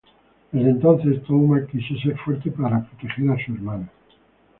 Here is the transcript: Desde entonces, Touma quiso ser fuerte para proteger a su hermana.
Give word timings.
Desde 0.51 0.71
entonces, 0.71 1.21
Touma 1.21 1.63
quiso 1.67 1.95
ser 2.01 2.17
fuerte 2.17 2.49
para 2.49 2.83
proteger 2.83 3.29
a 3.29 3.45
su 3.45 3.53
hermana. 3.53 3.87